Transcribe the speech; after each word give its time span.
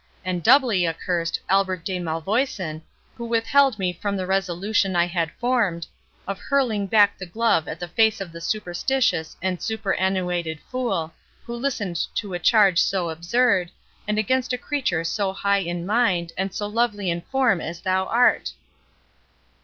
and 0.25 0.41
doubly 0.41 0.87
accursed 0.87 1.39
Albert 1.47 1.85
de 1.85 1.99
Malvoisin, 1.99 2.81
who 3.13 3.23
withheld 3.23 3.77
me 3.77 3.93
from 3.93 4.17
the 4.17 4.25
resolution 4.25 4.95
I 4.95 5.05
had 5.05 5.29
formed, 5.33 5.85
of 6.27 6.39
hurling 6.39 6.87
back 6.87 7.19
the 7.19 7.27
glove 7.27 7.67
at 7.67 7.79
the 7.79 7.87
face 7.87 8.19
of 8.19 8.31
the 8.31 8.41
superstitious 8.41 9.37
and 9.43 9.61
superannuated 9.61 10.59
fool, 10.71 11.13
who 11.43 11.53
listened 11.55 11.97
to 12.15 12.33
a 12.33 12.39
charge 12.39 12.79
so 12.81 13.11
absurd, 13.11 13.69
and 14.07 14.17
against 14.17 14.53
a 14.53 14.57
creature 14.57 15.03
so 15.03 15.33
high 15.33 15.59
in 15.59 15.85
mind, 15.85 16.33
and 16.35 16.51
so 16.51 16.65
lovely 16.65 17.11
in 17.11 17.21
form 17.31 17.61
as 17.61 17.81
thou 17.81 18.05
art!" 18.05 18.53